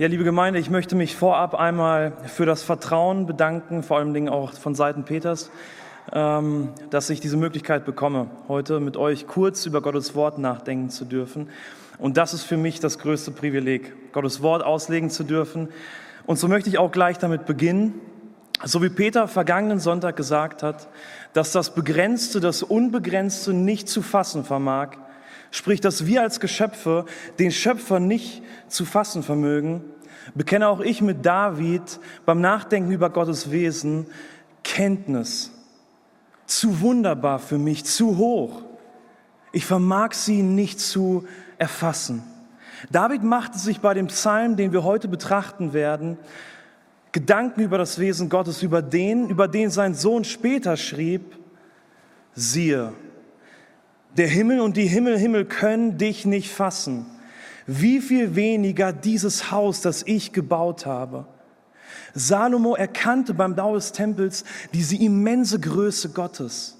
[0.00, 4.30] Ja, liebe Gemeinde, ich möchte mich vorab einmal für das Vertrauen bedanken, vor allen Dingen
[4.30, 5.50] auch von Seiten Peters,
[6.10, 11.04] ähm, dass ich diese Möglichkeit bekomme, heute mit euch kurz über Gottes Wort nachdenken zu
[11.04, 11.50] dürfen.
[11.98, 15.68] Und das ist für mich das größte Privileg, Gottes Wort auslegen zu dürfen.
[16.24, 18.00] Und so möchte ich auch gleich damit beginnen.
[18.64, 20.88] So wie Peter vergangenen Sonntag gesagt hat,
[21.34, 24.96] dass das Begrenzte, das Unbegrenzte nicht zu fassen vermag,
[25.50, 27.04] sprich, dass wir als Geschöpfe
[27.38, 29.82] den Schöpfer nicht zu fassen vermögen,
[30.34, 34.06] bekenne auch ich mit David beim Nachdenken über Gottes Wesen
[34.62, 35.52] Kenntnis.
[36.46, 38.62] Zu wunderbar für mich, zu hoch.
[39.52, 41.26] Ich vermag sie nicht zu
[41.58, 42.22] erfassen.
[42.90, 46.16] David machte sich bei dem Psalm, den wir heute betrachten werden,
[47.12, 51.36] Gedanken über das Wesen Gottes, über den, über den sein Sohn später schrieb,
[52.34, 52.92] siehe,
[54.16, 57.06] der Himmel und die Himmel, Himmel können dich nicht fassen
[57.78, 61.26] wie viel weniger dieses Haus, das ich gebaut habe.
[62.14, 66.76] Salomo erkannte beim Bau des Tempels diese immense Größe Gottes.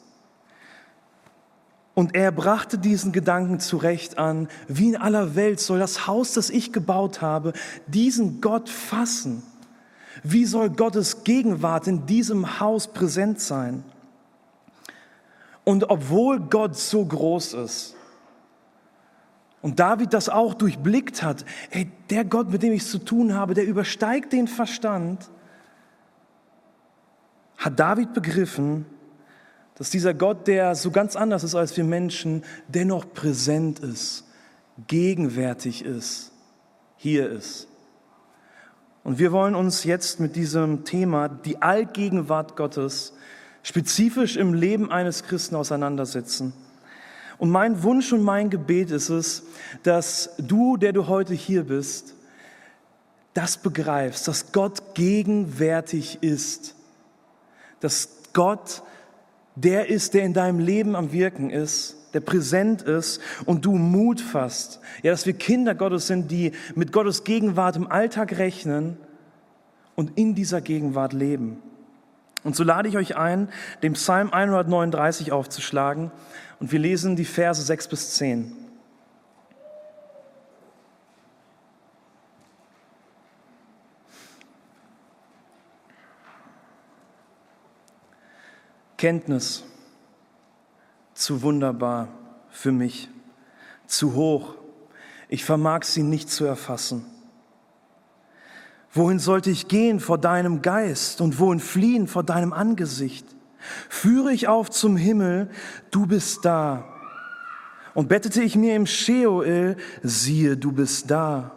[1.94, 6.50] Und er brachte diesen Gedanken zurecht an, wie in aller Welt soll das Haus, das
[6.50, 7.52] ich gebaut habe,
[7.86, 9.42] diesen Gott fassen?
[10.24, 13.84] Wie soll Gottes Gegenwart in diesem Haus präsent sein?
[15.64, 17.96] Und obwohl Gott so groß ist,
[19.62, 23.34] und David das auch durchblickt hat, ey, der Gott, mit dem ich es zu tun
[23.34, 25.30] habe, der übersteigt den Verstand,
[27.58, 28.86] hat David begriffen,
[29.74, 34.24] dass dieser Gott, der so ganz anders ist als wir Menschen, dennoch präsent ist,
[34.86, 36.32] gegenwärtig ist,
[36.96, 37.68] hier ist.
[39.04, 43.14] Und wir wollen uns jetzt mit diesem Thema, die Allgegenwart Gottes,
[43.62, 46.52] spezifisch im Leben eines Christen auseinandersetzen.
[47.38, 49.44] Und mein Wunsch und mein Gebet ist es,
[49.82, 52.14] dass du, der du heute hier bist,
[53.34, 56.74] das begreifst, dass Gott gegenwärtig ist,
[57.80, 58.82] dass Gott
[59.54, 64.20] der ist, der in deinem Leben am Wirken ist, der präsent ist und du Mut
[64.20, 64.80] fasst.
[65.02, 68.96] Ja, dass wir Kinder Gottes sind, die mit Gottes Gegenwart im Alltag rechnen
[69.94, 71.62] und in dieser Gegenwart leben.
[72.42, 73.48] Und so lade ich euch ein,
[73.82, 76.10] den Psalm 139 aufzuschlagen
[76.58, 78.56] und wir lesen die Verse 6 bis 10.
[88.96, 89.64] Kenntnis,
[91.14, 92.08] zu wunderbar
[92.50, 93.08] für mich,
[93.86, 94.56] zu hoch,
[95.30, 97.06] ich vermag sie nicht zu erfassen.
[98.92, 103.26] Wohin sollte ich gehen vor deinem Geist und wohin fliehen vor deinem Angesicht?
[103.88, 105.48] Führe ich auf zum Himmel,
[105.90, 106.84] du bist da.
[107.94, 111.52] Und bettete ich mir im Sheol, siehe, du bist da.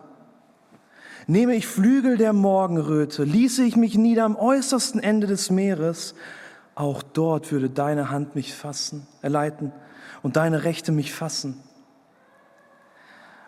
[1.26, 6.16] Nehme ich Flügel der Morgenröte, ließe ich mich nieder am äußersten Ende des Meeres,
[6.76, 9.72] auch dort würde deine Hand mich fassen, erleiten
[10.22, 11.62] und deine Rechte mich fassen.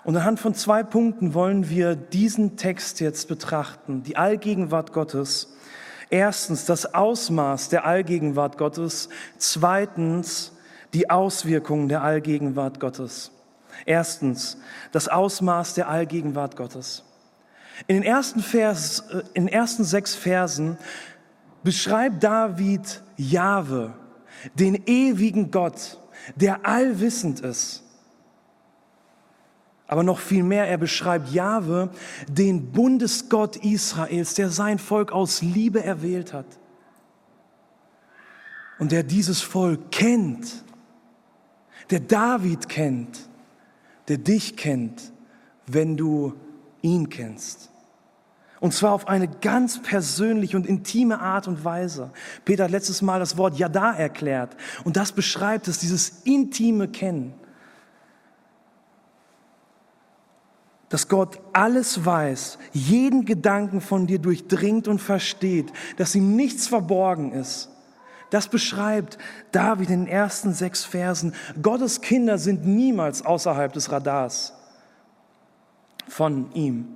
[0.05, 5.57] Und anhand von zwei Punkten wollen wir diesen Text jetzt betrachten, die Allgegenwart Gottes.
[6.11, 9.09] Erstens das Ausmaß der Allgegenwart Gottes.
[9.39, 10.51] Zweitens
[10.93, 13.31] die Auswirkungen der Allgegenwart Gottes.
[13.87, 14.57] Erstens
[14.91, 17.03] das Ausmaß der Allgegenwart Gottes.
[17.87, 20.77] In den ersten, Vers, äh, in den ersten sechs Versen
[21.63, 23.93] beschreibt David Jahwe,
[24.53, 25.97] den ewigen Gott,
[26.35, 27.84] der allwissend ist
[29.87, 31.89] aber noch viel mehr, er beschreibt Jahwe,
[32.27, 36.47] den Bundesgott Israels, der sein Volk aus Liebe erwählt hat.
[38.79, 40.63] Und der dieses Volk kennt,
[41.91, 43.29] der David kennt,
[44.07, 45.11] der dich kennt,
[45.67, 46.33] wenn du
[46.81, 47.69] ihn kennst.
[48.59, 52.11] Und zwar auf eine ganz persönliche und intime Art und Weise.
[52.45, 54.55] Peter hat letztes Mal das Wort Yada erklärt.
[54.83, 57.33] Und das beschreibt es, dieses intime Kennen.
[60.89, 67.31] Dass Gott alles weiß, jeden Gedanken von dir durchdringt und versteht, dass ihm nichts verborgen
[67.31, 67.69] ist.
[68.29, 69.17] Das beschreibt
[69.51, 71.33] David in den ersten sechs Versen.
[71.61, 74.53] Gottes Kinder sind niemals außerhalb des Radars
[76.07, 76.87] von ihm.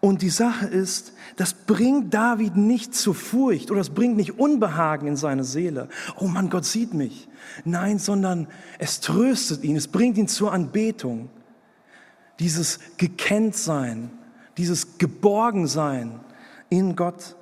[0.00, 5.06] Und die Sache ist, das bringt David nicht zur Furcht oder es bringt nicht Unbehagen
[5.08, 5.88] in seine Seele.
[6.18, 7.26] Oh Mann, Gott sieht mich.
[7.64, 8.48] Nein, sondern
[8.78, 11.30] es tröstet ihn, es bringt ihn zur Anbetung
[12.38, 14.10] dieses Gekenntsein,
[14.56, 16.20] dieses Geborgensein
[16.68, 17.36] in Gott.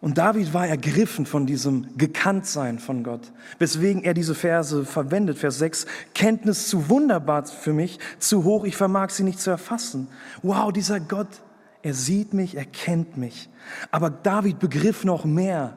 [0.00, 5.38] Und David war ergriffen von diesem Gekanntsein von Gott, weswegen er diese Verse verwendet.
[5.38, 10.08] Vers 6, Kenntnis zu wunderbar für mich, zu hoch, ich vermag sie nicht zu erfassen.
[10.42, 11.42] Wow, dieser Gott,
[11.82, 13.48] er sieht mich, er kennt mich.
[13.90, 15.76] Aber David begriff noch mehr.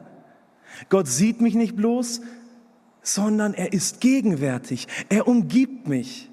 [0.88, 2.20] Gott sieht mich nicht bloß,
[3.02, 4.86] sondern er ist gegenwärtig.
[5.08, 6.31] Er umgibt mich.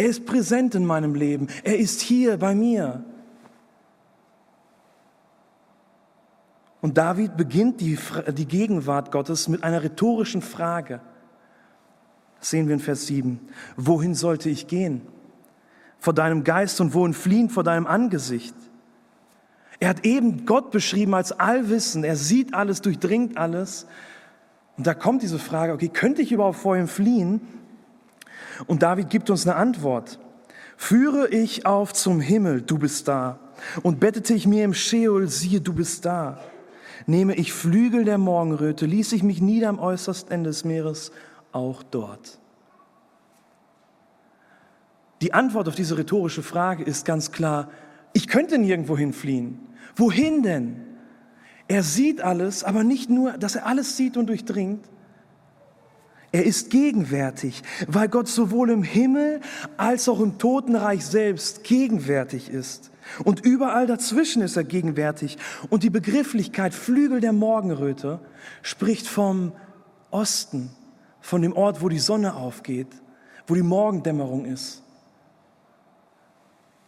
[0.00, 1.48] Er ist präsent in meinem Leben.
[1.62, 3.04] Er ist hier bei mir.
[6.80, 7.98] Und David beginnt die,
[8.28, 11.02] die Gegenwart Gottes mit einer rhetorischen Frage.
[12.38, 13.40] Das sehen wir in Vers 7.
[13.76, 15.02] Wohin sollte ich gehen?
[15.98, 18.54] Vor deinem Geist und wohin fliehen vor deinem Angesicht?
[19.80, 22.04] Er hat eben Gott beschrieben als Allwissen.
[22.04, 23.86] Er sieht alles, durchdringt alles.
[24.78, 27.59] Und da kommt diese Frage, okay, könnte ich überhaupt vor ihm fliehen?
[28.66, 30.18] Und David gibt uns eine Antwort.
[30.76, 33.38] Führe ich auf zum Himmel, du bist da.
[33.82, 36.40] Und bettete ich mir im Scheol, siehe, du bist da
[37.06, 41.12] nehme ich Flügel der Morgenröte, ließ ich mich nieder am äußersten Ende des Meeres,
[41.52, 42.38] auch dort.
[45.20, 47.70] Die Antwort auf diese rhetorische Frage ist ganz klar,
[48.12, 49.58] ich könnte nirgendwo hinfliehen.
[49.96, 50.76] Wohin denn?
[51.68, 54.84] Er sieht alles, aber nicht nur, dass er alles sieht und durchdringt.
[56.32, 59.40] Er ist gegenwärtig, weil Gott sowohl im Himmel
[59.76, 62.92] als auch im Totenreich selbst gegenwärtig ist.
[63.24, 65.38] Und überall dazwischen ist er gegenwärtig.
[65.70, 68.20] Und die Begrifflichkeit Flügel der Morgenröte
[68.62, 69.52] spricht vom
[70.12, 70.70] Osten,
[71.20, 72.88] von dem Ort, wo die Sonne aufgeht,
[73.48, 74.84] wo die Morgendämmerung ist.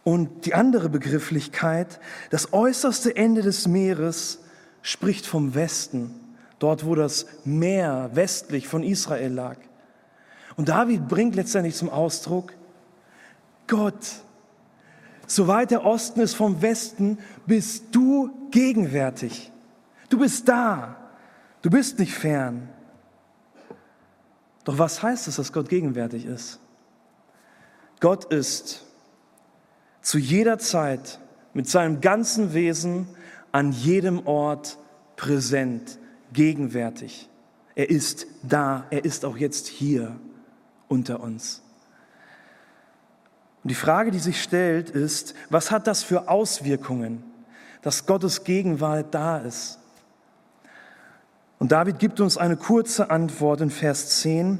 [0.05, 1.99] Und die andere Begrifflichkeit,
[2.29, 4.39] das äußerste Ende des Meeres,
[4.81, 6.11] spricht vom Westen,
[6.63, 9.57] dort wo das Meer westlich von Israel lag.
[10.55, 12.53] Und David bringt letztendlich zum Ausdruck,
[13.67, 14.23] Gott
[15.25, 19.51] so weit der Osten ist vom Westen, bist du gegenwärtig.
[20.09, 20.95] Du bist da.
[21.61, 22.69] Du bist nicht fern.
[24.65, 26.59] Doch was heißt es, dass Gott gegenwärtig ist?
[27.99, 28.85] Gott ist
[30.01, 31.19] zu jeder Zeit
[31.53, 33.07] mit seinem ganzen Wesen
[33.51, 34.77] an jedem Ort
[35.15, 35.97] präsent,
[36.33, 37.29] gegenwärtig.
[37.75, 40.15] Er ist da, er ist auch jetzt hier
[40.87, 41.61] unter uns.
[43.63, 47.23] Und die Frage, die sich stellt, ist, was hat das für Auswirkungen,
[47.81, 49.79] dass Gottes Gegenwart da ist?
[51.59, 54.59] Und David gibt uns eine kurze Antwort in Vers 10.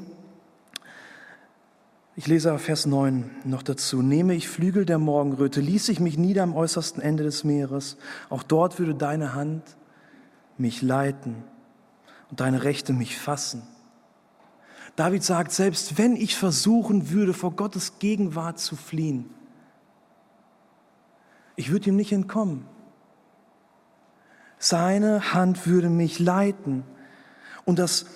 [2.15, 4.01] Ich lese Vers 9 noch dazu.
[4.01, 7.97] Nehme ich Flügel der Morgenröte, ließ ich mich nieder am äußersten Ende des Meeres,
[8.29, 9.63] auch dort würde deine Hand
[10.57, 11.43] mich leiten
[12.33, 13.61] und deine Rechte mich fassen.
[14.95, 19.29] David sagt, selbst wenn ich versuchen würde, vor Gottes Gegenwart zu fliehen,
[21.55, 22.65] ich würde ihm nicht entkommen.
[24.57, 26.83] Seine Hand würde mich leiten.
[27.65, 28.07] Und das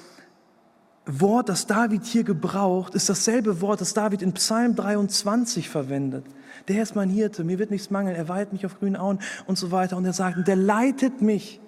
[1.06, 6.26] Wort, das David hier gebraucht, ist dasselbe Wort, das David in Psalm 23 verwendet.
[6.68, 9.60] Der ist mein Hirte, mir wird nichts mangeln, er weiht mich auf grünen Auen und
[9.60, 9.96] so weiter.
[9.96, 11.62] Und er sagt, der leitet mich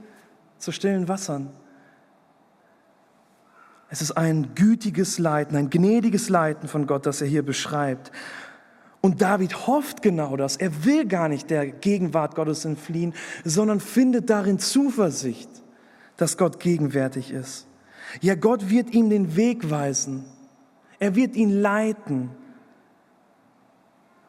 [0.58, 1.52] zu stillen Wassern.
[3.90, 8.12] Es ist ein gütiges Leiten, ein gnädiges Leiten von Gott, das er hier beschreibt.
[9.02, 10.58] Und David hofft genau das.
[10.58, 15.50] Er will gar nicht der Gegenwart Gottes entfliehen, sondern findet darin Zuversicht,
[16.18, 17.66] dass Gott gegenwärtig ist.
[18.22, 20.26] Ja, Gott wird ihm den Weg weisen.
[21.00, 22.30] Er wird ihn leiten.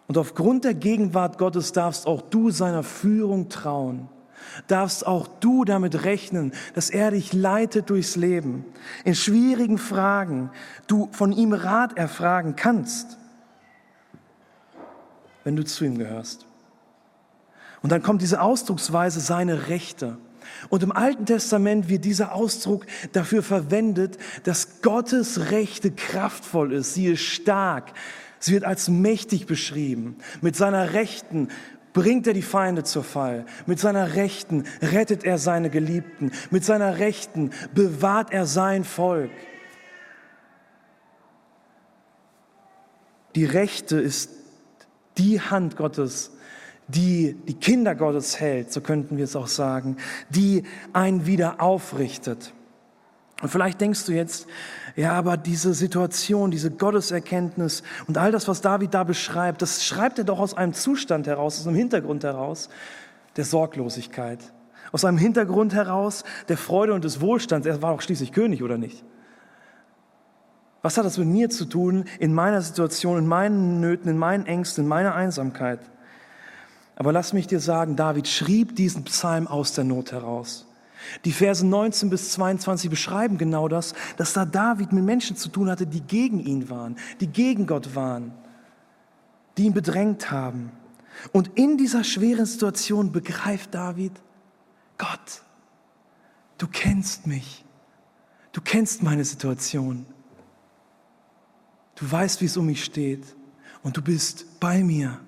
[0.06, 4.08] Und aufgrund der Gegenwart Gottes darfst auch du seiner Führung trauen
[4.66, 8.64] darfst auch du damit rechnen, dass er dich leitet durchs Leben.
[9.04, 10.50] In schwierigen Fragen
[10.86, 13.18] du von ihm Rat erfragen kannst,
[15.44, 16.46] wenn du zu ihm gehörst.
[17.82, 20.18] Und dann kommt diese Ausdrucksweise seine Rechte.
[20.68, 26.94] Und im Alten Testament wird dieser Ausdruck dafür verwendet, dass Gottes Rechte kraftvoll ist.
[26.94, 27.92] Sie ist stark.
[28.38, 30.16] Sie wird als mächtig beschrieben.
[30.40, 31.48] Mit seiner Rechten
[31.92, 33.46] bringt er die Feinde zur Fall.
[33.66, 36.32] Mit seiner Rechten rettet er seine Geliebten.
[36.50, 39.30] Mit seiner Rechten bewahrt er sein Volk.
[43.34, 44.30] Die Rechte ist
[45.18, 46.32] die Hand Gottes,
[46.88, 49.96] die die Kinder Gottes hält, so könnten wir es auch sagen,
[50.30, 52.52] die einen wieder aufrichtet.
[53.40, 54.46] Und vielleicht denkst du jetzt,
[54.96, 60.18] ja, aber diese Situation, diese Gotteserkenntnis und all das, was David da beschreibt, das schreibt
[60.18, 62.68] er doch aus einem Zustand heraus, aus einem Hintergrund heraus
[63.36, 64.40] der Sorglosigkeit,
[64.92, 67.66] aus einem Hintergrund heraus der Freude und des Wohlstands.
[67.66, 69.04] Er war doch schließlich König, oder nicht?
[70.82, 74.46] Was hat das mit mir zu tun in meiner Situation, in meinen Nöten, in meinen
[74.46, 75.80] Ängsten, in meiner Einsamkeit?
[76.96, 80.66] Aber lass mich dir sagen, David schrieb diesen Psalm aus der Not heraus.
[81.24, 85.70] Die Verse 19 bis 22 beschreiben genau das, dass da David mit Menschen zu tun
[85.70, 88.32] hatte, die gegen ihn waren, die gegen Gott waren,
[89.56, 90.72] die ihn bedrängt haben.
[91.32, 94.12] Und in dieser schweren Situation begreift David,
[94.98, 95.42] Gott,
[96.58, 97.64] du kennst mich,
[98.52, 100.06] du kennst meine Situation,
[101.96, 103.24] du weißt, wie es um mich steht
[103.82, 105.18] und du bist bei mir.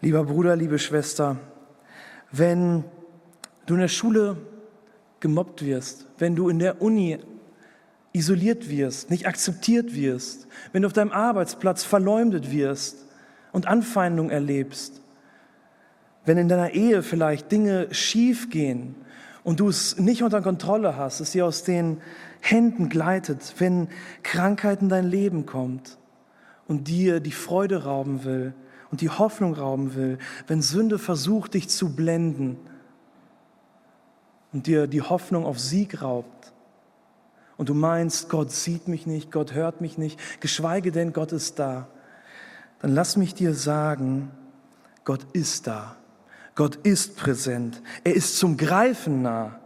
[0.00, 1.38] Lieber Bruder, liebe Schwester,
[2.32, 2.84] wenn
[3.66, 4.36] du in der Schule
[5.20, 7.18] gemobbt wirst, wenn du in der Uni
[8.12, 13.06] isoliert wirst, nicht akzeptiert wirst, wenn du auf deinem Arbeitsplatz verleumdet wirst
[13.52, 15.00] und Anfeindung erlebst,
[16.24, 18.94] wenn in deiner Ehe vielleicht Dinge schief gehen
[19.44, 22.00] und du es nicht unter Kontrolle hast, es dir aus den
[22.40, 23.88] Händen gleitet, wenn
[24.22, 25.98] Krankheit in dein Leben kommt
[26.68, 28.54] und dir die Freude rauben will
[28.92, 32.58] und die Hoffnung rauben will, wenn Sünde versucht, dich zu blenden
[34.52, 36.52] und dir die Hoffnung auf Sieg raubt
[37.56, 41.58] und du meinst, Gott sieht mich nicht, Gott hört mich nicht, geschweige denn, Gott ist
[41.58, 41.88] da,
[42.80, 44.30] dann lass mich dir sagen,
[45.04, 45.96] Gott ist da.
[46.54, 47.82] Gott ist präsent.
[48.04, 49.58] Er ist zum Greifen nah.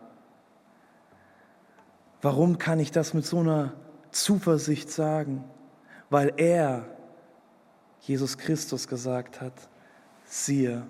[2.22, 3.72] Warum kann ich das mit so einer
[4.12, 5.42] Zuversicht sagen?
[6.10, 6.86] Weil er,
[8.00, 9.54] Jesus Christus, gesagt hat,
[10.24, 10.86] siehe,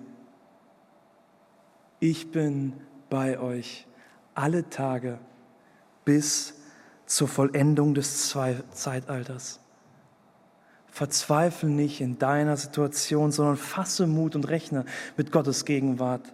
[1.99, 2.73] ich bin
[3.09, 3.87] bei euch
[4.35, 5.17] alle Tage
[6.05, 6.53] bis
[7.05, 8.29] zur Vollendung des
[8.71, 9.59] Zeitalters.
[10.87, 14.85] Verzweifle nicht in deiner Situation, sondern fasse Mut und rechne
[15.15, 16.33] mit Gottes Gegenwart.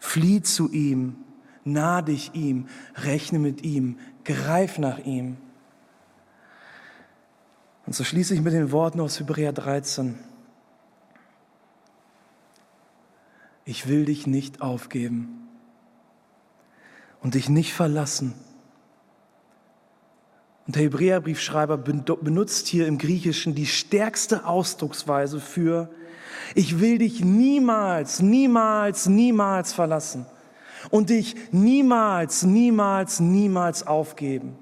[0.00, 1.16] Flieh zu ihm,
[1.64, 5.38] nah dich ihm, rechne mit ihm, greif nach ihm.
[7.88, 10.18] Und so schließe ich mit den Worten aus Hebräer 13.
[13.64, 15.48] Ich will dich nicht aufgeben
[17.22, 18.34] und dich nicht verlassen
[20.66, 25.88] und der Hebräerbriefschreiber benutzt hier im Griechischen die stärkste Ausdrucksweise für,
[26.54, 30.26] ich will dich niemals, niemals, niemals verlassen
[30.90, 34.58] und dich niemals, niemals, niemals aufgeben.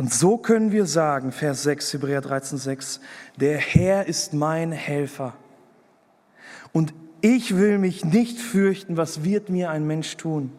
[0.00, 3.00] Und so können wir sagen, Vers 6, Hebräer 13, 6,
[3.36, 5.34] der Herr ist mein Helfer
[6.72, 10.52] und ich will mich nicht fürchten, was wird mir ein Mensch tun.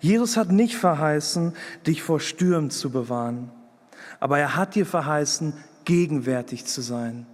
[0.00, 1.52] Jesus hat nicht verheißen,
[1.86, 3.48] dich vor Stürmen zu bewahren,
[4.18, 5.52] aber er hat dir verheißen,
[5.84, 7.26] gegenwärtig zu sein,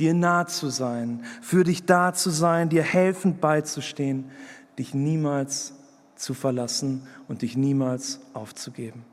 [0.00, 4.32] dir nah zu sein, für dich da zu sein, dir helfend beizustehen,
[4.80, 5.74] dich niemals
[6.16, 9.04] zu verlassen und dich niemals aufzugeben.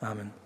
[0.00, 0.41] Amen.